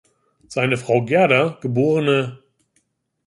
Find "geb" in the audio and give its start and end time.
1.61-1.77